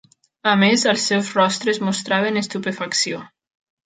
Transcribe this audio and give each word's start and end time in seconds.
A 0.51 0.51
més, 0.61 0.85
els 0.93 1.03
seus 1.11 1.29
rostres 1.39 1.79
mostraven 1.89 2.39
estupefacció. 2.43 3.21